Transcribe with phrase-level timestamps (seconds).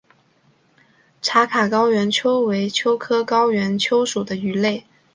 [1.21, 4.83] 茶卡高原鳅为鳅科高原鳅属的鱼类。